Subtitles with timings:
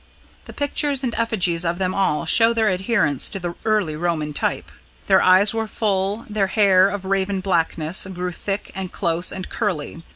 [0.45, 4.71] The pictures and effigies of them all show their adherence to the early Roman type.
[5.05, 10.01] Their eyes were full; their hair, of raven blackness, grew thick and close and curly.